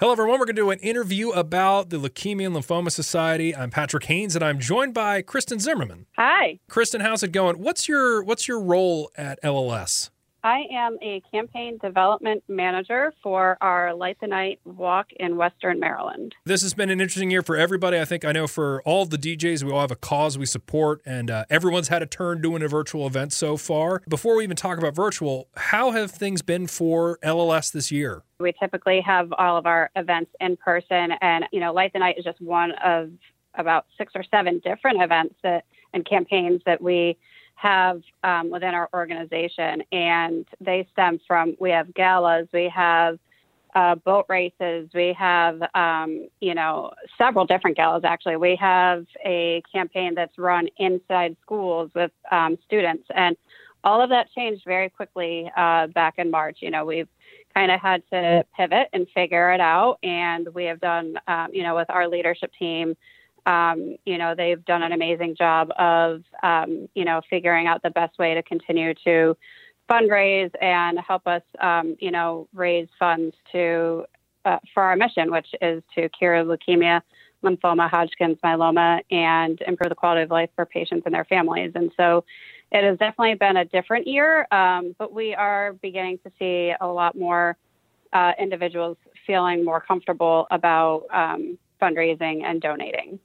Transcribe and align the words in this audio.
Hello, 0.00 0.10
everyone. 0.10 0.40
We're 0.40 0.46
going 0.46 0.56
to 0.56 0.62
do 0.62 0.70
an 0.72 0.80
interview 0.80 1.30
about 1.30 1.90
the 1.90 1.98
Leukemia 1.98 2.46
and 2.46 2.56
Lymphoma 2.56 2.90
Society. 2.90 3.54
I'm 3.54 3.70
Patrick 3.70 4.02
Haynes, 4.06 4.34
and 4.34 4.44
I'm 4.44 4.58
joined 4.58 4.92
by 4.92 5.22
Kristin 5.22 5.60
Zimmerman. 5.60 6.06
Hi, 6.16 6.58
Kristin, 6.68 7.00
how's 7.00 7.22
it 7.22 7.30
going? 7.30 7.60
What's 7.60 7.88
your 7.88 8.24
What's 8.24 8.48
your 8.48 8.60
role 8.60 9.12
at 9.16 9.40
LLS? 9.44 10.10
I 10.44 10.64
am 10.70 10.98
a 11.00 11.22
campaign 11.32 11.78
development 11.82 12.44
manager 12.48 13.14
for 13.22 13.56
our 13.62 13.94
Light 13.94 14.18
the 14.20 14.26
Night 14.26 14.60
walk 14.66 15.06
in 15.18 15.38
Western 15.38 15.80
Maryland. 15.80 16.34
This 16.44 16.60
has 16.60 16.74
been 16.74 16.90
an 16.90 17.00
interesting 17.00 17.30
year 17.30 17.40
for 17.40 17.56
everybody. 17.56 17.98
I 17.98 18.04
think 18.04 18.26
I 18.26 18.32
know 18.32 18.46
for 18.46 18.82
all 18.82 19.06
the 19.06 19.16
DJs, 19.16 19.64
we 19.64 19.72
all 19.72 19.80
have 19.80 19.90
a 19.90 19.96
cause 19.96 20.36
we 20.36 20.44
support, 20.44 21.00
and 21.06 21.30
uh, 21.30 21.46
everyone's 21.48 21.88
had 21.88 22.02
a 22.02 22.06
turn 22.06 22.42
doing 22.42 22.62
a 22.62 22.68
virtual 22.68 23.06
event 23.06 23.32
so 23.32 23.56
far. 23.56 24.02
Before 24.06 24.36
we 24.36 24.44
even 24.44 24.54
talk 24.54 24.76
about 24.76 24.94
virtual, 24.94 25.48
how 25.56 25.92
have 25.92 26.10
things 26.10 26.42
been 26.42 26.66
for 26.66 27.18
LLS 27.24 27.72
this 27.72 27.90
year? 27.90 28.22
We 28.38 28.52
typically 28.52 29.00
have 29.00 29.32
all 29.38 29.56
of 29.56 29.64
our 29.64 29.90
events 29.96 30.30
in 30.40 30.58
person, 30.58 31.12
and 31.22 31.46
you 31.52 31.60
know, 31.60 31.72
Light 31.72 31.94
the 31.94 32.00
Night 32.00 32.18
is 32.18 32.24
just 32.24 32.42
one 32.42 32.72
of 32.84 33.08
about 33.54 33.86
six 33.96 34.12
or 34.14 34.22
seven 34.30 34.60
different 34.62 35.02
events 35.02 35.36
that 35.42 35.64
and 35.94 36.04
campaigns 36.04 36.60
that 36.66 36.82
we 36.82 37.16
have 37.54 38.02
um, 38.22 38.50
within 38.50 38.74
our 38.74 38.88
organization, 38.94 39.82
and 39.92 40.46
they 40.60 40.86
stem 40.92 41.20
from 41.26 41.56
we 41.60 41.70
have 41.70 41.92
galas, 41.94 42.46
we 42.52 42.70
have 42.74 43.18
uh, 43.74 43.94
boat 43.96 44.26
races, 44.28 44.88
we 44.94 45.14
have 45.18 45.60
um, 45.74 46.28
you 46.40 46.54
know 46.54 46.92
several 47.18 47.44
different 47.44 47.76
galas. 47.76 48.02
Actually, 48.04 48.36
we 48.36 48.56
have 48.56 49.06
a 49.24 49.62
campaign 49.72 50.14
that's 50.14 50.38
run 50.38 50.68
inside 50.78 51.36
schools 51.42 51.90
with 51.94 52.12
um, 52.30 52.56
students, 52.66 53.04
and 53.14 53.36
all 53.82 54.00
of 54.00 54.10
that 54.10 54.32
changed 54.34 54.62
very 54.64 54.88
quickly 54.88 55.50
uh, 55.56 55.86
back 55.88 56.14
in 56.18 56.30
March. 56.30 56.58
You 56.60 56.70
know, 56.70 56.84
we've 56.84 57.08
kind 57.54 57.70
of 57.70 57.80
had 57.80 58.02
to 58.10 58.44
pivot 58.56 58.88
and 58.92 59.06
figure 59.14 59.52
it 59.52 59.60
out, 59.60 59.98
and 60.02 60.48
we 60.54 60.64
have 60.64 60.80
done 60.80 61.18
um, 61.28 61.48
you 61.52 61.62
know 61.62 61.74
with 61.74 61.88
our 61.90 62.08
leadership 62.08 62.52
team 62.58 62.96
um, 63.46 63.96
you 64.04 64.18
know, 64.18 64.34
they've 64.34 64.64
done 64.64 64.82
an 64.82 64.92
amazing 64.92 65.36
job 65.36 65.70
of, 65.78 66.22
um, 66.42 66.88
you 66.94 67.04
know, 67.04 67.20
figuring 67.28 67.66
out 67.66 67.82
the 67.82 67.90
best 67.90 68.18
way 68.18 68.34
to 68.34 68.42
continue 68.42 68.94
to 69.04 69.36
fundraise 69.90 70.50
and 70.62 70.98
help 70.98 71.26
us, 71.26 71.42
um, 71.60 71.96
you 72.00 72.10
know, 72.10 72.48
raise 72.54 72.88
funds 72.98 73.36
to 73.52 74.04
uh, 74.44 74.58
for 74.72 74.82
our 74.82 74.96
mission, 74.96 75.30
which 75.30 75.48
is 75.62 75.82
to 75.94 76.08
cure 76.10 76.44
leukemia, 76.44 77.00
lymphoma, 77.42 77.88
Hodgkin's 77.88 78.38
myeloma, 78.44 79.00
and 79.10 79.60
improve 79.66 79.88
the 79.88 79.94
quality 79.94 80.22
of 80.22 80.30
life 80.30 80.50
for 80.54 80.66
patients 80.66 81.02
and 81.06 81.14
their 81.14 81.24
families. 81.24 81.72
And 81.74 81.90
so, 81.96 82.24
it 82.72 82.82
has 82.82 82.98
definitely 82.98 83.34
been 83.34 83.56
a 83.56 83.64
different 83.64 84.06
year, 84.06 84.48
um, 84.50 84.96
but 84.98 85.12
we 85.12 85.32
are 85.32 85.74
beginning 85.74 86.18
to 86.24 86.32
see 86.40 86.72
a 86.80 86.86
lot 86.86 87.16
more 87.16 87.56
uh, 88.12 88.32
individuals 88.38 88.96
feeling 89.26 89.64
more 89.64 89.80
comfortable 89.80 90.48
about 90.50 91.04
um, 91.12 91.56
fundraising 91.80 92.42
and 92.42 92.60
donating. 92.60 93.20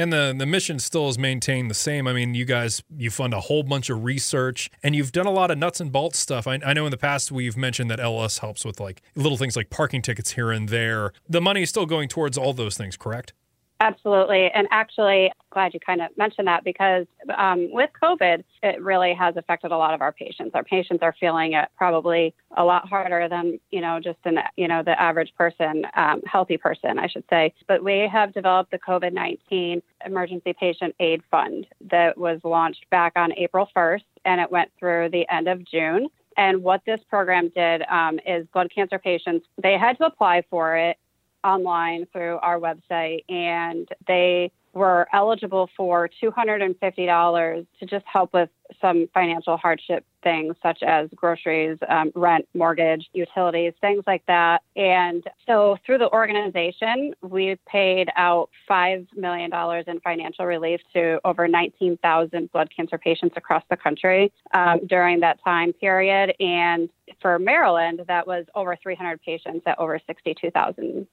And 0.00 0.10
the 0.10 0.34
the 0.34 0.46
mission 0.46 0.78
still 0.78 1.10
is 1.10 1.18
maintained 1.18 1.70
the 1.70 1.74
same. 1.74 2.08
I 2.08 2.14
mean, 2.14 2.32
you 2.32 2.46
guys 2.46 2.82
you 2.96 3.10
fund 3.10 3.34
a 3.34 3.40
whole 3.40 3.62
bunch 3.62 3.90
of 3.90 4.02
research 4.02 4.70
and 4.82 4.96
you've 4.96 5.12
done 5.12 5.26
a 5.26 5.30
lot 5.30 5.50
of 5.50 5.58
nuts 5.58 5.78
and 5.78 5.92
bolts 5.92 6.18
stuff. 6.18 6.46
I, 6.46 6.58
I 6.64 6.72
know 6.72 6.86
in 6.86 6.90
the 6.90 6.96
past 6.96 7.30
we've 7.30 7.54
mentioned 7.54 7.90
that 7.90 8.00
LS 8.00 8.38
helps 8.38 8.64
with 8.64 8.80
like 8.80 9.02
little 9.14 9.36
things 9.36 9.56
like 9.56 9.68
parking 9.68 10.00
tickets 10.00 10.30
here 10.30 10.50
and 10.50 10.70
there. 10.70 11.12
The 11.28 11.42
money 11.42 11.60
is 11.60 11.68
still 11.68 11.84
going 11.84 12.08
towards 12.08 12.38
all 12.38 12.54
those 12.54 12.78
things, 12.78 12.96
correct? 12.96 13.34
Absolutely. 13.82 14.50
And 14.54 14.68
actually, 14.70 15.32
glad 15.48 15.72
you 15.72 15.80
kind 15.80 16.02
of 16.02 16.16
mentioned 16.18 16.46
that 16.48 16.64
because 16.64 17.06
um, 17.34 17.72
with 17.72 17.88
COVID, 18.00 18.44
it 18.62 18.82
really 18.82 19.14
has 19.14 19.36
affected 19.38 19.72
a 19.72 19.76
lot 19.76 19.94
of 19.94 20.02
our 20.02 20.12
patients. 20.12 20.50
Our 20.54 20.62
patients 20.62 21.02
are 21.02 21.14
feeling 21.18 21.54
it 21.54 21.70
probably 21.78 22.34
a 22.58 22.64
lot 22.64 22.86
harder 22.86 23.26
than, 23.26 23.58
you 23.70 23.80
know, 23.80 23.98
just 23.98 24.18
an, 24.24 24.38
you 24.56 24.68
know, 24.68 24.82
the 24.82 25.00
average 25.00 25.32
person, 25.36 25.86
um, 25.96 26.20
healthy 26.26 26.58
person, 26.58 26.98
I 26.98 27.08
should 27.08 27.24
say. 27.30 27.54
But 27.68 27.82
we 27.82 28.06
have 28.12 28.34
developed 28.34 28.70
the 28.70 28.78
COVID 28.78 29.14
19 29.14 29.80
Emergency 30.04 30.52
Patient 30.52 30.94
Aid 31.00 31.22
Fund 31.30 31.66
that 31.90 32.18
was 32.18 32.40
launched 32.44 32.84
back 32.90 33.14
on 33.16 33.32
April 33.38 33.66
1st 33.74 34.02
and 34.26 34.42
it 34.42 34.50
went 34.52 34.70
through 34.78 35.08
the 35.10 35.26
end 35.32 35.48
of 35.48 35.64
June. 35.64 36.08
And 36.36 36.62
what 36.62 36.82
this 36.86 37.00
program 37.08 37.50
did 37.54 37.82
um, 37.90 38.20
is 38.26 38.46
blood 38.52 38.70
cancer 38.74 38.98
patients, 38.98 39.46
they 39.62 39.76
had 39.78 39.98
to 39.98 40.04
apply 40.04 40.42
for 40.48 40.76
it 40.76 40.96
online 41.44 42.06
through 42.12 42.38
our 42.38 42.58
website, 42.58 43.24
and 43.28 43.88
they 44.06 44.50
were 44.72 45.08
eligible 45.12 45.68
for 45.76 46.08
$250 46.22 47.66
to 47.78 47.86
just 47.86 48.04
help 48.06 48.32
with 48.32 48.48
some 48.80 49.08
financial 49.12 49.56
hardship 49.56 50.04
things 50.22 50.54
such 50.62 50.82
as 50.82 51.08
groceries, 51.14 51.78
um, 51.88 52.12
rent, 52.14 52.46
mortgage, 52.54 53.08
utilities, 53.12 53.72
things 53.80 54.04
like 54.06 54.24
that. 54.26 54.62
And 54.76 55.24
so 55.46 55.76
through 55.84 55.98
the 55.98 56.10
organization, 56.12 57.14
we 57.22 57.56
paid 57.66 58.08
out 58.16 58.50
$5 58.68 59.06
million 59.16 59.50
in 59.86 60.00
financial 60.00 60.44
relief 60.44 60.80
to 60.92 61.20
over 61.24 61.48
19,000 61.48 62.52
blood 62.52 62.68
cancer 62.74 62.98
patients 62.98 63.34
across 63.36 63.64
the 63.70 63.76
country 63.76 64.32
um, 64.54 64.80
during 64.86 65.20
that 65.20 65.42
time 65.42 65.72
period. 65.72 66.34
And 66.38 66.88
for 67.20 67.38
Maryland, 67.38 68.02
that 68.06 68.26
was 68.26 68.46
over 68.54 68.76
300 68.80 69.20
patients 69.22 69.62
at 69.66 69.78
over 69.78 70.00
$62,000. 70.08 71.06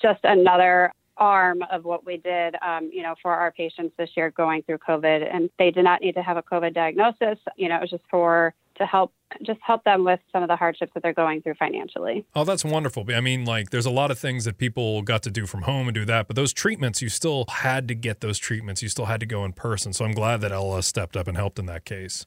Just 0.00 0.20
another 0.24 0.92
arm 1.18 1.62
of 1.70 1.84
what 1.84 2.06
we 2.06 2.16
did, 2.16 2.56
um, 2.62 2.90
you 2.92 3.02
know, 3.02 3.14
for 3.20 3.32
our 3.32 3.50
patients 3.52 3.94
this 3.98 4.10
year 4.16 4.30
going 4.30 4.62
through 4.62 4.78
COVID. 4.78 5.34
And 5.34 5.50
they 5.58 5.70
did 5.70 5.84
not 5.84 6.00
need 6.00 6.14
to 6.14 6.22
have 6.22 6.36
a 6.36 6.42
COVID 6.42 6.74
diagnosis. 6.74 7.38
You 7.56 7.68
know, 7.68 7.76
it 7.76 7.80
was 7.82 7.90
just 7.90 8.04
for 8.10 8.54
to 8.78 8.86
help 8.86 9.12
just 9.42 9.60
help 9.60 9.84
them 9.84 10.04
with 10.04 10.20
some 10.32 10.42
of 10.42 10.48
the 10.48 10.56
hardships 10.56 10.92
that 10.94 11.02
they're 11.02 11.12
going 11.12 11.42
through 11.42 11.54
financially. 11.54 12.24
Oh, 12.34 12.44
that's 12.44 12.64
wonderful. 12.64 13.04
I 13.14 13.20
mean, 13.20 13.44
like 13.44 13.70
there's 13.70 13.86
a 13.86 13.90
lot 13.90 14.10
of 14.10 14.18
things 14.18 14.44
that 14.46 14.56
people 14.56 15.02
got 15.02 15.22
to 15.24 15.30
do 15.30 15.46
from 15.46 15.62
home 15.62 15.88
and 15.88 15.94
do 15.94 16.04
that, 16.06 16.28
but 16.28 16.36
those 16.36 16.52
treatments, 16.52 17.02
you 17.02 17.08
still 17.08 17.44
had 17.48 17.88
to 17.88 17.94
get 17.94 18.20
those 18.20 18.38
treatments. 18.38 18.82
You 18.82 18.88
still 18.88 19.04
had 19.04 19.20
to 19.20 19.26
go 19.26 19.44
in 19.44 19.52
person. 19.52 19.92
So 19.92 20.04
I'm 20.04 20.12
glad 20.12 20.40
that 20.40 20.52
LS 20.52 20.86
stepped 20.86 21.16
up 21.16 21.28
and 21.28 21.36
helped 21.36 21.58
in 21.58 21.66
that 21.66 21.84
case. 21.84 22.24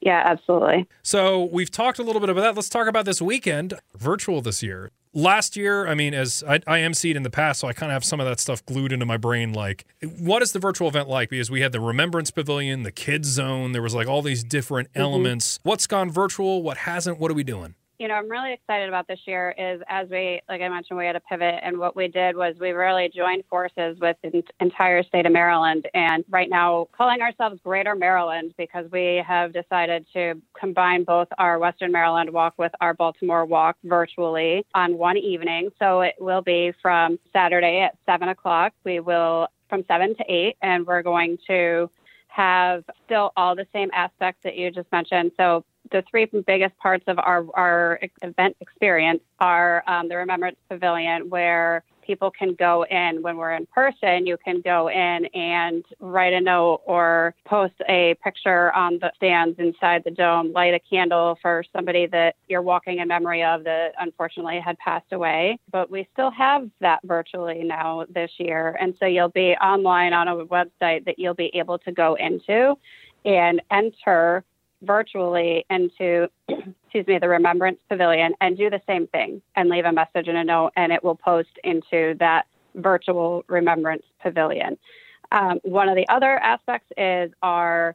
Yeah, 0.00 0.22
absolutely. 0.24 0.86
So 1.02 1.44
we've 1.44 1.70
talked 1.70 1.98
a 1.98 2.02
little 2.02 2.20
bit 2.20 2.30
about 2.30 2.42
that. 2.42 2.54
Let's 2.54 2.68
talk 2.68 2.86
about 2.86 3.04
this 3.04 3.20
weekend, 3.20 3.74
virtual 3.94 4.40
this 4.40 4.62
year 4.62 4.92
last 5.12 5.56
year, 5.56 5.86
I 5.86 5.94
mean, 5.94 6.14
as 6.14 6.44
I, 6.46 6.56
I 6.66 6.78
emceed 6.80 7.14
in 7.14 7.22
the 7.22 7.30
past, 7.30 7.60
so 7.60 7.68
I 7.68 7.72
kind 7.72 7.90
of 7.90 7.94
have 7.94 8.04
some 8.04 8.20
of 8.20 8.26
that 8.26 8.40
stuff 8.40 8.64
glued 8.64 8.92
into 8.92 9.06
my 9.06 9.16
brain. 9.16 9.52
Like, 9.52 9.84
what 10.18 10.42
is 10.42 10.52
the 10.52 10.58
virtual 10.58 10.88
event 10.88 11.08
like? 11.08 11.30
Because 11.30 11.50
we 11.50 11.60
had 11.60 11.72
the 11.72 11.80
Remembrance 11.80 12.30
Pavilion, 12.30 12.82
the 12.82 12.92
Kids 12.92 13.28
Zone, 13.28 13.72
there 13.72 13.82
was 13.82 13.94
like 13.94 14.06
all 14.06 14.22
these 14.22 14.44
different 14.44 14.90
mm-hmm. 14.90 15.00
elements. 15.00 15.58
What's 15.62 15.86
gone 15.86 16.10
virtual? 16.10 16.62
What 16.62 16.78
hasn't? 16.78 17.18
What 17.18 17.30
are 17.30 17.34
we 17.34 17.44
doing? 17.44 17.74
You 18.00 18.08
know, 18.08 18.14
I'm 18.14 18.30
really 18.30 18.54
excited 18.54 18.88
about 18.88 19.06
this 19.06 19.20
year 19.26 19.54
is 19.58 19.82
as 19.86 20.08
we, 20.08 20.40
like 20.48 20.62
I 20.62 20.70
mentioned, 20.70 20.98
we 20.98 21.04
had 21.04 21.16
a 21.16 21.20
pivot, 21.20 21.56
and 21.62 21.78
what 21.78 21.94
we 21.94 22.08
did 22.08 22.34
was 22.34 22.56
we 22.58 22.70
really 22.70 23.10
joined 23.14 23.44
forces 23.50 23.98
with 24.00 24.16
the 24.22 24.42
entire 24.58 25.02
state 25.02 25.26
of 25.26 25.32
Maryland, 25.32 25.86
and 25.92 26.24
right 26.30 26.48
now 26.48 26.88
calling 26.96 27.20
ourselves 27.20 27.60
Greater 27.62 27.94
Maryland 27.94 28.54
because 28.56 28.90
we 28.90 29.22
have 29.28 29.52
decided 29.52 30.06
to 30.14 30.40
combine 30.58 31.04
both 31.04 31.28
our 31.36 31.58
Western 31.58 31.92
Maryland 31.92 32.30
walk 32.30 32.54
with 32.56 32.72
our 32.80 32.94
Baltimore 32.94 33.44
walk 33.44 33.76
virtually 33.84 34.64
on 34.74 34.96
one 34.96 35.18
evening. 35.18 35.68
So 35.78 36.00
it 36.00 36.14
will 36.18 36.42
be 36.42 36.72
from 36.80 37.18
Saturday 37.34 37.80
at 37.80 37.98
seven 38.06 38.30
o'clock. 38.30 38.72
We 38.82 39.00
will 39.00 39.48
from 39.68 39.84
seven 39.86 40.16
to 40.16 40.24
eight, 40.26 40.56
and 40.62 40.86
we're 40.86 41.02
going 41.02 41.36
to 41.48 41.90
have 42.28 42.82
still 43.04 43.32
all 43.36 43.54
the 43.54 43.66
same 43.74 43.90
aspects 43.92 44.40
that 44.44 44.56
you 44.56 44.70
just 44.70 44.90
mentioned. 44.90 45.32
So 45.36 45.66
the 45.90 46.02
three 46.10 46.26
biggest 46.46 46.76
parts 46.78 47.04
of 47.06 47.18
our, 47.18 47.46
our 47.54 48.00
event 48.22 48.56
experience 48.60 49.20
are 49.38 49.82
um, 49.86 50.08
the 50.08 50.16
Remembrance 50.16 50.58
Pavilion, 50.68 51.28
where 51.30 51.84
people 52.10 52.30
can 52.30 52.54
go 52.54 52.84
in 52.90 53.22
when 53.22 53.36
we're 53.36 53.52
in 53.52 53.66
person. 53.66 54.26
You 54.26 54.36
can 54.44 54.60
go 54.62 54.88
in 54.88 55.26
and 55.26 55.84
write 56.00 56.32
a 56.32 56.40
note 56.40 56.80
or 56.84 57.34
post 57.44 57.74
a 57.88 58.16
picture 58.24 58.72
on 58.72 58.98
the 58.98 59.12
stands 59.14 59.58
inside 59.60 60.02
the 60.04 60.10
dome, 60.10 60.52
light 60.52 60.74
a 60.74 60.80
candle 60.80 61.38
for 61.40 61.62
somebody 61.72 62.06
that 62.06 62.34
you're 62.48 62.62
walking 62.62 62.98
in 62.98 63.06
memory 63.06 63.44
of 63.44 63.62
that 63.62 63.92
unfortunately 63.98 64.58
had 64.58 64.76
passed 64.78 65.12
away. 65.12 65.58
But 65.70 65.88
we 65.88 66.08
still 66.12 66.32
have 66.32 66.68
that 66.80 66.98
virtually 67.04 67.62
now 67.62 68.06
this 68.12 68.32
year. 68.38 68.76
And 68.80 68.94
so 68.98 69.06
you'll 69.06 69.28
be 69.28 69.54
online 69.62 70.12
on 70.12 70.26
a 70.26 70.44
website 70.44 71.04
that 71.04 71.18
you'll 71.18 71.34
be 71.34 71.50
able 71.54 71.78
to 71.78 71.92
go 71.92 72.14
into 72.14 72.76
and 73.24 73.62
enter 73.70 74.44
virtually 74.82 75.64
into 75.70 76.28
excuse 76.48 77.06
me 77.06 77.18
the 77.18 77.28
remembrance 77.28 77.78
pavilion 77.88 78.32
and 78.40 78.56
do 78.56 78.70
the 78.70 78.80
same 78.86 79.06
thing 79.08 79.40
and 79.56 79.68
leave 79.68 79.84
a 79.84 79.92
message 79.92 80.28
and 80.28 80.36
a 80.36 80.44
note 80.44 80.72
and 80.76 80.92
it 80.92 81.02
will 81.04 81.14
post 81.14 81.50
into 81.64 82.14
that 82.18 82.46
virtual 82.74 83.44
remembrance 83.48 84.04
pavilion. 84.22 84.78
Um, 85.32 85.60
one 85.62 85.88
of 85.88 85.96
the 85.96 86.08
other 86.08 86.38
aspects 86.38 86.88
is 86.96 87.30
our 87.42 87.94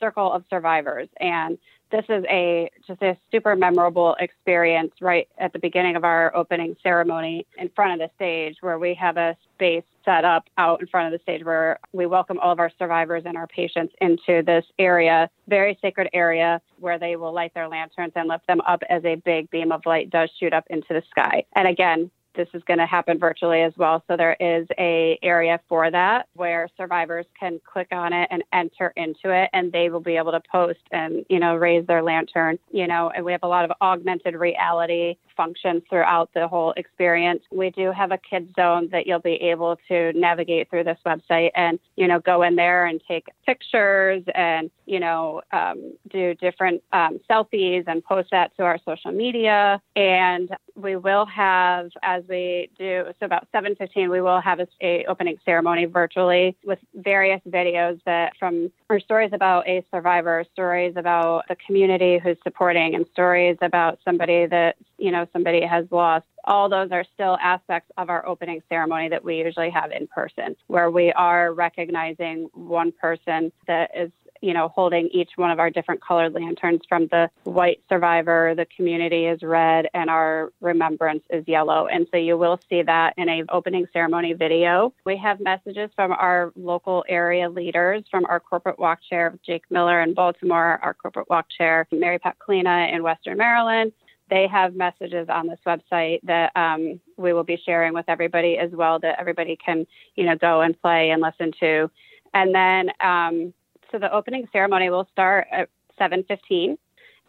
circle 0.00 0.32
of 0.32 0.44
survivors 0.50 1.08
and 1.20 1.58
this 1.90 2.04
is 2.08 2.24
a 2.28 2.70
just 2.86 3.02
a 3.02 3.16
super 3.32 3.56
memorable 3.56 4.16
experience 4.20 4.92
right 5.00 5.28
at 5.38 5.52
the 5.52 5.58
beginning 5.58 5.96
of 5.96 6.04
our 6.04 6.34
opening 6.34 6.76
ceremony 6.82 7.46
in 7.58 7.68
front 7.70 8.00
of 8.00 8.08
the 8.08 8.14
stage 8.14 8.56
where 8.60 8.78
we 8.78 8.94
have 8.94 9.16
a 9.16 9.36
space 9.54 9.84
set 10.04 10.24
up 10.24 10.48
out 10.56 10.80
in 10.80 10.86
front 10.86 11.12
of 11.12 11.18
the 11.18 11.22
stage 11.22 11.44
where 11.44 11.78
we 11.92 12.06
welcome 12.06 12.38
all 12.38 12.52
of 12.52 12.58
our 12.58 12.70
survivors 12.78 13.24
and 13.26 13.36
our 13.36 13.46
patients 13.46 13.94
into 14.00 14.42
this 14.42 14.64
area, 14.78 15.28
very 15.48 15.78
sacred 15.82 16.08
area 16.12 16.60
where 16.78 16.98
they 16.98 17.16
will 17.16 17.32
light 17.32 17.52
their 17.54 17.68
lanterns 17.68 18.12
and 18.16 18.28
lift 18.28 18.46
them 18.46 18.60
up 18.62 18.82
as 18.88 19.04
a 19.04 19.16
big 19.16 19.50
beam 19.50 19.72
of 19.72 19.84
light 19.84 20.10
does 20.10 20.30
shoot 20.38 20.52
up 20.52 20.64
into 20.70 20.88
the 20.90 21.02
sky. 21.10 21.44
And 21.54 21.68
again, 21.68 22.10
this 22.34 22.48
is 22.54 22.62
going 22.64 22.78
to 22.78 22.86
happen 22.86 23.18
virtually 23.18 23.62
as 23.62 23.72
well. 23.76 24.02
So 24.08 24.16
there 24.16 24.36
is 24.40 24.66
a 24.78 25.18
area 25.22 25.60
for 25.68 25.90
that 25.90 26.28
where 26.34 26.68
survivors 26.76 27.26
can 27.38 27.60
click 27.70 27.88
on 27.92 28.12
it 28.12 28.28
and 28.30 28.42
enter 28.52 28.92
into 28.96 29.30
it, 29.30 29.50
and 29.52 29.72
they 29.72 29.88
will 29.88 30.00
be 30.00 30.16
able 30.16 30.32
to 30.32 30.40
post 30.50 30.80
and 30.90 31.24
you 31.28 31.38
know 31.38 31.56
raise 31.56 31.86
their 31.86 32.02
lantern. 32.02 32.58
You 32.70 32.86
know, 32.86 33.10
and 33.14 33.24
we 33.24 33.32
have 33.32 33.42
a 33.42 33.48
lot 33.48 33.64
of 33.64 33.72
augmented 33.80 34.34
reality 34.34 35.16
functions 35.40 35.82
throughout 35.88 36.28
the 36.34 36.46
whole 36.46 36.72
experience. 36.76 37.42
We 37.50 37.70
do 37.70 37.92
have 37.92 38.12
a 38.12 38.18
kids 38.18 38.50
zone 38.54 38.90
that 38.92 39.06
you'll 39.06 39.20
be 39.20 39.38
able 39.52 39.78
to 39.88 40.12
navigate 40.12 40.68
through 40.68 40.84
this 40.84 40.98
website 41.06 41.50
and 41.54 41.78
you 41.96 42.06
know 42.06 42.20
go 42.20 42.42
in 42.42 42.56
there 42.56 42.84
and 42.84 43.00
take 43.08 43.24
pictures 43.46 44.22
and 44.34 44.70
you 44.84 45.00
know 45.00 45.40
um, 45.52 45.94
do 46.10 46.34
different 46.34 46.82
um, 46.92 47.20
selfies 47.30 47.84
and 47.86 48.04
post 48.04 48.28
that 48.32 48.54
to 48.56 48.64
our 48.64 48.78
social 48.84 49.12
media. 49.12 49.80
And 49.96 50.50
we 50.74 50.96
will 50.96 51.26
have 51.26 51.90
as 52.02 52.22
we 52.28 52.68
do 52.78 53.04
so 53.18 53.24
about 53.26 53.48
7:15 53.54 54.10
we 54.10 54.20
will 54.20 54.40
have 54.40 54.60
a, 54.60 54.66
a 54.82 55.06
opening 55.06 55.38
ceremony 55.44 55.86
virtually 55.86 56.54
with 56.64 56.78
various 56.94 57.40
videos 57.48 57.98
that 58.04 58.32
from 58.38 58.70
our 58.90 59.00
stories 59.00 59.30
about 59.32 59.66
a 59.68 59.84
survivor, 59.90 60.44
stories 60.52 60.94
about 60.96 61.44
the 61.48 61.56
community 61.66 62.18
who's 62.22 62.36
supporting, 62.42 62.94
and 62.94 63.06
stories 63.12 63.56
about 63.62 63.98
somebody 64.04 64.46
that 64.46 64.76
you 65.00 65.10
know 65.10 65.26
somebody 65.32 65.62
has 65.64 65.86
lost 65.90 66.26
all 66.44 66.68
those 66.68 66.90
are 66.90 67.04
still 67.14 67.36
aspects 67.42 67.90
of 67.98 68.08
our 68.08 68.26
opening 68.26 68.62
ceremony 68.68 69.08
that 69.08 69.22
we 69.22 69.36
usually 69.36 69.70
have 69.70 69.90
in 69.92 70.06
person, 70.06 70.56
where 70.68 70.90
we 70.90 71.12
are 71.12 71.52
recognizing 71.52 72.48
one 72.54 72.92
person 72.92 73.52
that 73.66 73.90
is 73.94 74.10
you 74.42 74.54
know, 74.54 74.68
holding 74.68 75.08
each 75.12 75.32
one 75.36 75.50
of 75.50 75.58
our 75.58 75.70
different 75.70 76.02
colored 76.02 76.32
lanterns 76.32 76.80
from 76.88 77.06
the 77.08 77.28
white 77.44 77.82
survivor, 77.88 78.54
the 78.56 78.66
community 78.74 79.26
is 79.26 79.42
red, 79.42 79.86
and 79.92 80.08
our 80.08 80.50
remembrance 80.60 81.22
is 81.30 81.44
yellow. 81.46 81.86
And 81.86 82.06
so 82.10 82.16
you 82.16 82.38
will 82.38 82.58
see 82.68 82.82
that 82.82 83.14
in 83.18 83.28
a 83.28 83.44
opening 83.50 83.86
ceremony 83.92 84.32
video. 84.32 84.94
We 85.04 85.16
have 85.18 85.40
messages 85.40 85.90
from 85.94 86.12
our 86.12 86.52
local 86.56 87.04
area 87.08 87.50
leaders, 87.50 88.04
from 88.10 88.24
our 88.26 88.40
corporate 88.40 88.78
walk 88.78 89.00
chair, 89.08 89.38
Jake 89.44 89.64
Miller 89.70 90.00
in 90.00 90.14
Baltimore, 90.14 90.80
our 90.82 90.94
corporate 90.94 91.28
walk 91.28 91.46
chair, 91.56 91.86
Mary 91.92 92.18
Pat 92.18 92.36
Kalina 92.38 92.94
in 92.94 93.02
Western 93.02 93.36
Maryland. 93.36 93.92
They 94.30 94.46
have 94.46 94.74
messages 94.74 95.28
on 95.28 95.48
this 95.48 95.58
website 95.66 96.20
that 96.22 96.52
um, 96.56 97.00
we 97.16 97.32
will 97.32 97.44
be 97.44 97.60
sharing 97.66 97.92
with 97.92 98.04
everybody 98.08 98.56
as 98.58 98.70
well, 98.70 98.98
that 99.00 99.18
everybody 99.18 99.56
can, 99.56 99.86
you 100.14 100.24
know, 100.24 100.36
go 100.36 100.60
and 100.62 100.80
play 100.80 101.10
and 101.10 101.20
listen 101.20 101.52
to. 101.60 101.90
And 102.32 102.54
then 102.54 102.90
um, 103.00 103.52
so 103.90 103.98
the 103.98 104.12
opening 104.12 104.48
ceremony 104.52 104.90
will 104.90 105.08
start 105.12 105.46
at 105.50 105.68
7:15 106.00 106.76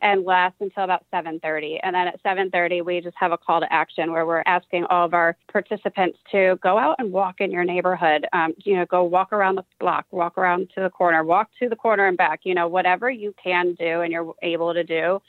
and 0.01 0.25
last 0.25 0.55
until 0.59 0.83
about 0.83 1.05
7:30. 1.13 1.79
And 1.83 1.95
then 1.95 2.07
at 2.07 2.21
7:30, 2.23 2.83
we 2.83 3.01
just 3.01 3.17
have 3.17 3.31
a 3.31 3.37
call 3.37 3.59
to 3.59 3.71
action 3.71 4.11
where 4.11 4.25
we're 4.25 4.43
asking 4.45 4.85
all 4.85 5.05
of 5.05 5.13
our 5.13 5.35
participants 5.51 6.17
to 6.31 6.57
go 6.61 6.77
out 6.77 6.95
and 6.99 7.11
walk 7.11 7.39
in 7.39 7.51
your 7.51 7.63
neighborhood. 7.63 8.27
Um, 8.33 8.53
you 8.57 8.75
know, 8.75 8.85
go 8.85 9.03
walk 9.03 9.31
around 9.33 9.55
the 9.55 9.65
block, 9.79 10.05
walk 10.11 10.37
around 10.37 10.69
to 10.75 10.81
the 10.81 10.89
corner, 10.89 11.23
walk 11.23 11.49
to 11.59 11.69
the 11.69 11.75
corner 11.75 12.07
and 12.07 12.17
back. 12.17 12.41
You 12.43 12.55
know, 12.55 12.67
whatever 12.67 13.09
you 13.09 13.33
can 13.41 13.73
do 13.75 14.01
and 14.01 14.11
you're 14.11 14.33
able 14.41 14.73
to 14.73 14.83
do. 14.83 15.21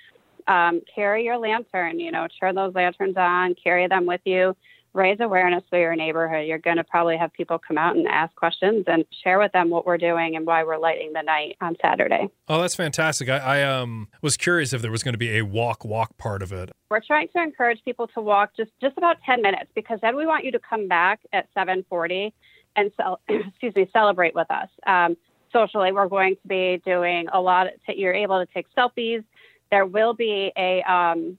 Um, 0.46 0.80
carry 0.94 1.24
your 1.24 1.38
lantern. 1.38 2.00
You 2.00 2.12
know, 2.12 2.26
turn 2.40 2.54
those 2.54 2.74
lanterns 2.74 3.16
on, 3.16 3.54
carry 3.62 3.86
them 3.88 4.06
with 4.06 4.20
you 4.24 4.54
raise 4.94 5.18
awareness 5.20 5.62
for 5.70 5.78
your 5.78 5.96
neighborhood. 5.96 6.46
You're 6.46 6.58
going 6.58 6.76
to 6.76 6.84
probably 6.84 7.16
have 7.16 7.32
people 7.32 7.58
come 7.58 7.78
out 7.78 7.96
and 7.96 8.06
ask 8.06 8.34
questions 8.34 8.84
and 8.86 9.04
share 9.22 9.38
with 9.38 9.52
them 9.52 9.70
what 9.70 9.86
we're 9.86 9.98
doing 9.98 10.36
and 10.36 10.46
why 10.46 10.64
we're 10.64 10.78
lighting 10.78 11.12
the 11.12 11.22
night 11.22 11.56
on 11.60 11.76
Saturday. 11.80 12.28
Oh, 12.48 12.60
that's 12.60 12.74
fantastic. 12.74 13.28
I, 13.28 13.38
I 13.38 13.62
um, 13.62 14.08
was 14.20 14.36
curious 14.36 14.72
if 14.72 14.82
there 14.82 14.90
was 14.90 15.02
going 15.02 15.14
to 15.14 15.18
be 15.18 15.38
a 15.38 15.42
walk 15.42 15.84
walk 15.84 16.16
part 16.18 16.42
of 16.42 16.52
it. 16.52 16.70
We're 16.90 17.00
trying 17.00 17.28
to 17.34 17.42
encourage 17.42 17.82
people 17.84 18.06
to 18.08 18.20
walk 18.20 18.50
just, 18.56 18.70
just 18.80 18.98
about 18.98 19.16
10 19.24 19.40
minutes 19.42 19.70
because 19.74 19.98
then 20.02 20.16
we 20.16 20.26
want 20.26 20.44
you 20.44 20.52
to 20.52 20.58
come 20.58 20.88
back 20.88 21.20
at 21.32 21.48
740 21.54 22.34
and 22.76 22.90
cel- 22.96 23.20
excuse 23.28 23.74
me, 23.74 23.88
celebrate 23.92 24.34
with 24.34 24.50
us. 24.50 24.68
Um, 24.86 25.16
socially, 25.52 25.92
we're 25.92 26.08
going 26.08 26.36
to 26.36 26.48
be 26.48 26.82
doing 26.84 27.28
a 27.32 27.40
lot. 27.40 27.66
Of 27.66 27.72
t- 27.86 27.94
you're 27.96 28.14
able 28.14 28.44
to 28.44 28.52
take 28.52 28.66
selfies. 28.76 29.24
There 29.72 29.86
will 29.86 30.14
be 30.14 30.52
a 30.56 30.82
um, 30.82 31.38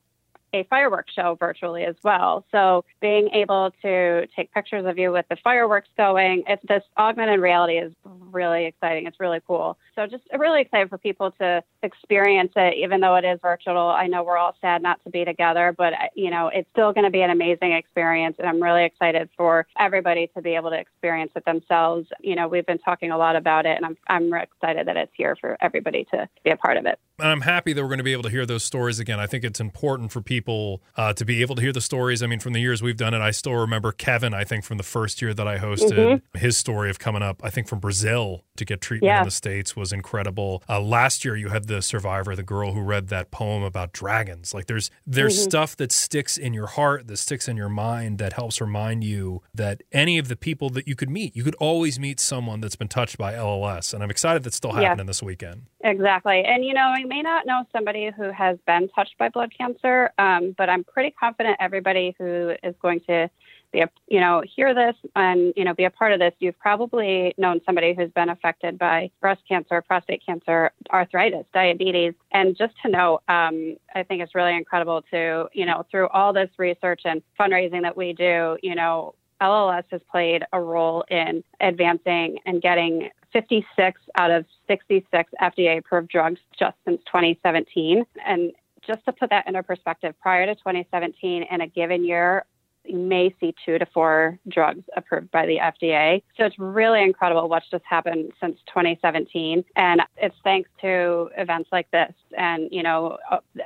a 0.53 0.63
fireworks 0.69 1.13
show 1.13 1.35
virtually 1.39 1.83
as 1.83 1.95
well. 2.03 2.45
So 2.51 2.85
being 3.01 3.29
able 3.29 3.71
to 3.81 4.27
take 4.35 4.53
pictures 4.53 4.85
of 4.85 4.97
you 4.97 5.11
with 5.11 5.25
the 5.29 5.35
fireworks 5.43 5.89
going, 5.97 6.43
it's 6.47 6.63
this 6.67 6.83
augmented 6.97 7.39
reality 7.39 7.77
is 7.77 7.91
really 8.05 8.65
exciting. 8.65 9.07
It's 9.07 9.19
really 9.19 9.41
cool. 9.47 9.77
So 9.95 10.05
just 10.05 10.23
really 10.37 10.61
excited 10.61 10.89
for 10.89 10.97
people 10.97 11.31
to 11.39 11.63
experience 11.81 12.53
it, 12.55 12.75
even 12.77 13.01
though 13.01 13.15
it 13.15 13.25
is 13.25 13.39
virtual. 13.41 13.89
I 13.89 14.07
know 14.07 14.23
we're 14.23 14.37
all 14.37 14.55
sad 14.61 14.81
not 14.81 15.03
to 15.03 15.09
be 15.09 15.25
together, 15.25 15.73
but 15.75 15.93
you 16.15 16.29
know, 16.29 16.47
it's 16.47 16.69
still 16.71 16.93
going 16.93 17.05
to 17.05 17.11
be 17.11 17.21
an 17.21 17.31
amazing 17.31 17.71
experience. 17.73 18.35
And 18.39 18.47
I'm 18.47 18.61
really 18.61 18.85
excited 18.85 19.29
for 19.35 19.65
everybody 19.79 20.29
to 20.35 20.41
be 20.41 20.55
able 20.55 20.69
to 20.69 20.77
experience 20.77 21.31
it 21.35 21.45
themselves. 21.45 22.07
You 22.21 22.35
know, 22.35 22.47
we've 22.47 22.65
been 22.65 22.79
talking 22.79 23.11
a 23.11 23.17
lot 23.17 23.35
about 23.35 23.65
it 23.65 23.75
and 23.75 23.85
I'm, 23.85 23.97
I'm 24.07 24.33
excited 24.33 24.87
that 24.87 24.97
it's 24.97 25.13
here 25.15 25.35
for 25.35 25.57
everybody 25.61 26.05
to 26.11 26.29
be 26.43 26.51
a 26.51 26.57
part 26.57 26.77
of 26.77 26.85
it. 26.85 26.99
And 27.19 27.27
I'm 27.27 27.41
happy 27.41 27.73
that 27.73 27.81
we're 27.81 27.89
going 27.89 27.99
to 27.99 28.03
be 28.03 28.13
able 28.13 28.23
to 28.23 28.29
hear 28.29 28.45
those 28.45 28.63
stories 28.63 28.97
again. 28.97 29.19
I 29.19 29.27
think 29.27 29.43
it's 29.43 29.59
important 29.59 30.11
for 30.11 30.21
people 30.21 30.81
uh, 30.97 31.13
to 31.13 31.23
be 31.25 31.41
able 31.41 31.55
to 31.55 31.61
hear 31.61 31.71
the 31.71 31.81
stories. 31.81 32.23
I 32.23 32.27
mean, 32.27 32.39
from 32.39 32.53
the 32.53 32.59
years 32.59 32.81
we've 32.81 32.97
done 32.97 33.13
it, 33.13 33.21
I 33.21 33.29
still 33.29 33.53
remember 33.53 33.91
Kevin, 33.91 34.33
I 34.33 34.43
think 34.43 34.63
from 34.63 34.77
the 34.77 34.83
first 34.83 35.21
year 35.21 35.33
that 35.33 35.47
I 35.47 35.59
hosted, 35.59 35.91
mm-hmm. 35.91 36.37
his 36.37 36.57
story 36.57 36.89
of 36.89 36.97
coming 36.97 37.21
up, 37.21 37.41
I 37.43 37.51
think 37.51 37.67
from 37.67 37.79
Brazil 37.79 38.45
to 38.55 38.65
get 38.65 38.81
treatment 38.81 39.09
yeah. 39.09 39.19
in 39.19 39.25
the 39.25 39.31
States 39.31 39.75
was 39.75 39.93
incredible. 39.93 40.63
Uh, 40.67 40.81
last 40.81 41.23
year, 41.23 41.35
you 41.35 41.49
had 41.49 41.67
the 41.67 41.83
survivor, 41.83 42.35
the 42.35 42.43
girl 42.43 42.73
who 42.73 42.81
read 42.81 43.09
that 43.09 43.29
poem 43.29 43.61
about 43.61 43.93
dragons. 43.93 44.53
Like 44.53 44.65
there's, 44.65 44.89
there's 45.05 45.35
mm-hmm. 45.35 45.49
stuff 45.49 45.77
that 45.77 45.91
sticks 45.91 46.35
in 46.37 46.53
your 46.53 46.67
heart, 46.67 47.05
that 47.07 47.17
sticks 47.17 47.47
in 47.47 47.57
your 47.57 47.69
mind, 47.69 48.17
that 48.17 48.33
helps 48.33 48.59
remind 48.59 49.03
you 49.03 49.43
that 49.53 49.83
any 49.91 50.17
of 50.17 50.29
the 50.29 50.35
people 50.35 50.71
that 50.71 50.87
you 50.87 50.95
could 50.95 51.11
meet, 51.11 51.35
you 51.35 51.43
could 51.43 51.55
always 51.55 51.99
meet 51.99 52.19
someone 52.19 52.59
that's 52.59 52.75
been 52.75 52.87
touched 52.87 53.19
by 53.19 53.33
LLS. 53.33 53.93
And 53.93 54.01
I'm 54.01 54.09
excited 54.09 54.43
that's 54.43 54.57
still 54.57 54.71
happening 54.71 55.05
yeah. 55.05 55.09
this 55.09 55.21
weekend. 55.21 55.67
Exactly. 55.85 56.43
And, 56.45 56.63
you 56.63 56.73
know, 56.73 56.93
you 56.97 57.07
may 57.07 57.21
not 57.21 57.45
know 57.45 57.65
somebody 57.73 58.09
who 58.15 58.31
has 58.31 58.57
been 58.65 58.87
touched 58.95 59.17
by 59.17 59.27
blood 59.27 59.51
cancer, 59.57 60.11
um, 60.17 60.55
but 60.57 60.69
I'm 60.69 60.85
pretty 60.85 61.11
confident 61.11 61.57
everybody 61.59 62.15
who 62.17 62.53
is 62.63 62.73
going 62.81 63.01
to 63.07 63.29
be 63.73 63.81
a, 63.81 63.89
you 64.07 64.21
know, 64.21 64.41
hear 64.55 64.73
this 64.73 64.95
and, 65.17 65.51
you 65.57 65.65
know, 65.65 65.73
be 65.73 65.83
a 65.83 65.89
part 65.89 66.13
of 66.13 66.19
this, 66.19 66.33
you've 66.39 66.57
probably 66.57 67.33
known 67.37 67.59
somebody 67.65 67.93
who's 67.93 68.11
been 68.11 68.29
affected 68.29 68.77
by 68.77 69.11
breast 69.19 69.41
cancer, 69.47 69.81
prostate 69.81 70.23
cancer, 70.25 70.71
arthritis, 70.93 71.45
diabetes. 71.53 72.13
And 72.31 72.55
just 72.55 72.75
to 72.83 72.89
know, 72.89 73.19
um, 73.27 73.75
I 73.93 74.03
think 74.03 74.21
it's 74.21 74.35
really 74.35 74.55
incredible 74.55 75.01
to, 75.11 75.47
you 75.53 75.65
know, 75.65 75.85
through 75.91 76.07
all 76.09 76.31
this 76.31 76.49
research 76.57 77.01
and 77.03 77.21
fundraising 77.37 77.81
that 77.81 77.97
we 77.97 78.13
do, 78.13 78.57
you 78.63 78.75
know, 78.75 79.15
LLS 79.43 79.83
has 79.91 80.01
played 80.09 80.43
a 80.53 80.61
role 80.61 81.03
in 81.09 81.43
advancing 81.59 82.37
and 82.45 82.61
getting 82.61 83.09
56 83.33 84.01
out 84.17 84.31
of 84.31 84.45
66 84.67 85.31
FDA 85.41 85.79
approved 85.79 86.09
drugs 86.09 86.39
just 86.57 86.77
since 86.85 87.01
2017. 87.07 88.05
And 88.25 88.53
just 88.87 89.03
to 89.05 89.11
put 89.11 89.29
that 89.31 89.45
into 89.47 89.61
perspective, 89.63 90.15
prior 90.21 90.45
to 90.45 90.55
2017, 90.55 91.43
in 91.51 91.61
a 91.61 91.67
given 91.67 92.05
year, 92.05 92.45
you 92.85 92.97
may 92.97 93.33
see 93.39 93.53
two 93.65 93.77
to 93.77 93.85
four 93.93 94.37
drugs 94.49 94.83
approved 94.95 95.31
by 95.31 95.45
the 95.45 95.57
FDA. 95.57 96.21
So 96.37 96.45
it's 96.45 96.59
really 96.59 97.01
incredible 97.01 97.47
what's 97.47 97.69
just 97.69 97.85
happened 97.85 98.31
since 98.41 98.57
2017. 98.67 99.63
And 99.75 100.01
it's 100.17 100.35
thanks 100.43 100.69
to 100.81 101.29
events 101.37 101.69
like 101.71 101.89
this 101.91 102.13
and, 102.37 102.69
you 102.71 102.83
know, 102.83 103.17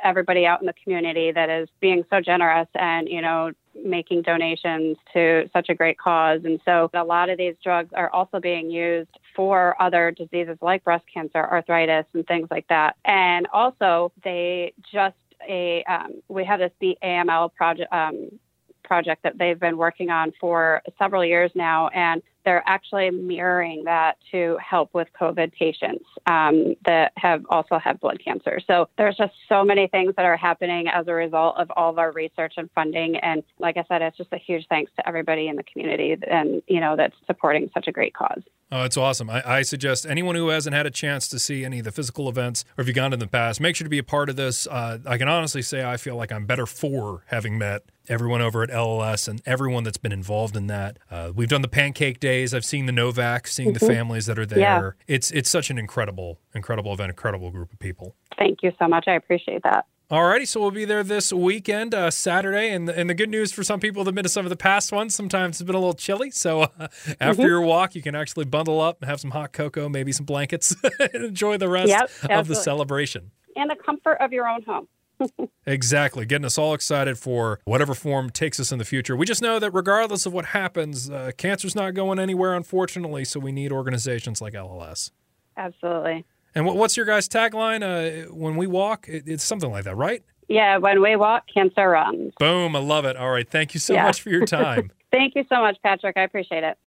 everybody 0.04 0.46
out 0.46 0.62
in 0.62 0.68
the 0.68 0.74
community 0.84 1.32
that 1.32 1.50
is 1.50 1.68
being 1.80 2.04
so 2.10 2.22
generous 2.22 2.68
and, 2.75 3.08
you 3.08 3.22
know, 3.22 3.51
making 3.88 4.22
donations 4.22 4.98
to 5.13 5.50
such 5.53 5.70
a 5.70 5.75
great 5.75 5.98
cause. 5.98 6.41
And 6.44 6.60
so 6.65 6.89
a 6.94 7.03
lot 7.03 7.29
of 7.29 7.38
these 7.38 7.56
drugs 7.63 7.91
are 7.96 8.10
also 8.12 8.39
being 8.39 8.70
used 8.70 9.10
for 9.36 9.75
other 9.82 10.12
diseases 10.12 10.58
like 10.62 10.84
breast 10.84 11.06
cancer, 11.12 11.39
arthritis, 11.39 12.06
and 12.13 12.25
things 12.27 12.48
like 12.51 12.67
that. 12.67 12.96
And 13.06 13.48
also, 13.53 14.12
they 14.24 14.74
just 14.91 15.15
a 15.48 15.84
um, 15.84 16.22
we 16.27 16.44
have 16.46 16.60
this 16.60 16.72
Beat 16.79 16.98
AML 17.03 17.53
project 17.53 17.91
um, 17.94 18.39
project 18.84 19.24
that 19.24 19.38
they've 19.38 19.60
been 19.60 19.77
working 19.77 20.10
on 20.10 20.32
for 20.39 20.82
several 20.98 21.24
years 21.24 21.51
now, 21.56 21.89
and 21.89 22.22
they're 22.48 22.63
actually 22.66 23.10
mirroring 23.10 23.84
that 23.84 24.16
to 24.32 24.58
help 24.66 24.94
with 24.94 25.10
COVID 25.20 25.51
patients 25.51 26.06
um, 26.27 26.75
that 26.86 27.12
have 27.18 27.46
also 27.50 27.77
had 27.77 28.00
blood 28.00 28.22
cancer. 28.24 28.62
So 28.66 28.88
there's 28.98 29.18
just 29.18 29.34
so 29.50 29.66
many 29.66 29.88
things 29.88 30.13
that 30.16 30.24
are 30.24 30.38
happening 30.38 30.88
as 30.88 31.10
a 31.10 31.13
result 31.13 31.58
of 31.58 31.70
all 31.75 31.89
of 31.89 32.00
our 32.00 32.13
research 32.13 32.54
and 32.56 32.70
funding. 32.74 33.18
And 33.18 33.44
like 33.60 33.75
I 33.75 33.84
said, 33.89 34.01
it's 34.01 34.16
just 34.16 34.32
a 34.32 34.38
huge 34.38 34.66
thanks 34.70 34.94
to 34.96 35.06
everybody 35.06 35.50
in 35.50 35.58
the 35.58 35.63
community 35.63 36.16
and 36.32 36.62
you 36.68 36.80
know 36.80 36.96
that's 36.96 37.16
supporting 37.25 37.70
such 37.74 37.89
a 37.89 37.92
great 37.92 38.13
cause. 38.13 38.42
Oh, 38.72 38.84
it's 38.84 38.98
awesome. 38.98 39.30
I, 39.30 39.42
I, 39.46 39.62
suggest 39.62 40.06
anyone 40.06 40.36
who 40.36 40.50
hasn't 40.50 40.76
had 40.76 40.86
a 40.86 40.92
chance 40.92 41.30
to 41.30 41.40
see 41.40 41.64
any 41.64 41.80
of 41.80 41.86
the 41.86 41.92
physical 41.92 42.28
events 42.28 42.66
or 42.78 42.82
if 42.82 42.88
you've 42.88 42.96
gone 42.96 43.14
in 43.14 43.20
the 43.20 43.28
past, 43.28 43.62
make 43.62 43.78
sure 43.78 43.86
to 43.86 43.90
be 43.90 43.98
a 43.98 44.04
part 44.04 44.30
of 44.30 44.36
this. 44.36 44.68
Uh, 44.68 44.98
I 45.06 45.18
can 45.18 45.30
honestly 45.30 45.62
say 45.62 45.86
I 45.86 45.96
feel 45.96 46.18
like 46.18 46.34
I'm 46.34 46.46
better 46.46 46.66
for 46.66 47.24
having 47.28 47.58
met 47.58 47.84
everyone 48.10 48.42
over 48.42 48.64
at 48.64 48.70
LLS 48.70 49.30
and 49.30 49.42
everyone 49.46 49.84
that's 49.84 49.98
been 49.98 50.12
involved 50.12 50.58
in 50.58 50.68
that. 50.68 50.98
Uh, 51.10 51.32
we've 51.34 51.48
done 51.48 51.62
the 51.62 51.70
pancake 51.70 52.20
days. 52.20 52.54
I've 52.54 52.66
seen 52.66 52.88
the 52.88 52.92
Novak, 52.92 53.48
seeing 53.48 53.74
mm-hmm. 53.74 53.86
the 53.86 53.94
families 53.94 54.26
that 54.26 54.38
are 54.38 54.46
there. 54.46 54.60
Yeah. 54.60 54.92
It's 55.08 55.32
it's 55.32 55.50
such 55.50 55.70
an 55.70 55.78
incredible, 55.78 56.40
incredible 56.54 56.94
event, 56.94 57.10
incredible 57.10 57.52
group 57.52 57.72
of 57.72 57.80
people. 57.80 58.16
Thank 58.38 58.64
you 58.64 58.74
so 58.80 58.88
much. 58.88 59.06
I 59.08 59.14
appreciate 59.14 59.64
that. 59.64 59.86
Alrighty, 60.10 60.48
so 60.48 60.62
we'll 60.62 60.72
be 60.72 60.86
there 60.86 61.04
this 61.04 61.34
weekend, 61.34 61.94
uh, 61.94 62.10
Saturday, 62.10 62.70
and 62.70 62.88
the, 62.88 62.98
and 62.98 63.10
the 63.10 63.14
good 63.14 63.30
news 63.30 63.52
for 63.52 63.62
some 63.62 63.82
people 63.82 64.06
that 64.06 64.08
have 64.08 64.16
been 64.16 64.24
to 64.24 64.30
some 64.30 64.46
of 64.46 64.50
the 64.50 64.56
past 64.56 64.94
ones, 64.94 65.14
sometimes 65.14 65.60
it's 65.60 65.68
been 65.68 65.76
a 65.76 65.80
little 65.80 65.94
chilly. 65.94 66.32
So 66.32 66.62
uh, 66.62 66.70
after 67.20 67.42
mm-hmm. 67.42 67.42
your 67.42 67.60
walk, 67.60 67.94
you 67.94 68.02
can 68.02 68.16
actually 68.16 68.46
bundle 68.46 68.80
up 68.80 69.02
and 69.02 69.10
have 69.10 69.20
some 69.20 69.32
hot 69.32 69.52
cocoa, 69.52 69.90
maybe 69.90 70.14
some 70.14 70.26
blankets, 70.26 70.74
and 71.14 71.26
enjoy 71.26 71.58
the 71.58 71.68
rest 71.68 71.90
yep, 71.90 72.10
of 72.30 72.48
the 72.48 72.56
celebration. 72.56 73.32
And 73.58 73.70
the 73.70 73.76
comfort 73.76 74.16
of 74.22 74.32
your 74.32 74.48
own 74.48 74.64
home. 74.64 74.88
exactly. 75.66 76.26
Getting 76.26 76.46
us 76.46 76.58
all 76.58 76.74
excited 76.74 77.18
for 77.18 77.60
whatever 77.66 77.94
form 77.94 78.30
takes 78.30 78.62
us 78.62 78.72
in 78.72 78.80
the 78.80 78.86
future. 78.86 79.14
We 79.14 79.26
just 79.26 79.42
know 79.42 79.60
that 79.60 79.72
regardless 79.72 80.26
of 80.26 80.32
what 80.32 80.46
happens, 80.46 81.10
uh, 81.10 81.32
cancer's 81.36 81.76
not 81.76 81.96
going 81.96 82.18
anywhere, 82.18 82.56
unfortunately. 82.56 83.26
So 83.26 83.42
we 83.42 83.52
need 83.52 83.74
organizations 83.74 84.40
like 84.40 84.54
LLS. 84.54 85.12
Absolutely. 85.58 86.24
And 86.58 86.66
what's 86.66 86.98
your 86.98 87.06
guys' 87.06 87.30
tagline? 87.30 87.84
Uh, 87.84 88.34
when 88.34 88.56
we 88.56 88.66
walk, 88.66 89.06
it's 89.08 89.44
something 89.44 89.70
like 89.70 89.84
that, 89.84 89.96
right? 89.96 90.24
Yeah, 90.48 90.78
when 90.78 91.04
we 91.04 91.16
walk, 91.16 91.44
cancer 91.54 91.88
runs. 91.88 92.34
Boom. 92.40 92.76
I 92.76 92.80
love 92.80 93.06
it. 93.06 93.16
All 93.16 93.30
right. 93.30 93.48
Thank 93.48 93.76
you 93.76 93.80
so 93.80 93.94
yeah. 93.94 94.06
much 94.06 94.22
for 94.22 94.32
your 94.32 94.46
time. 94.48 94.92
Thank 95.12 95.36
you 95.36 95.46
so 95.50 95.62
much, 95.62 95.78
Patrick. 95.84 96.18
I 96.18 96.24
appreciate 96.24 96.64
it. 96.64 96.80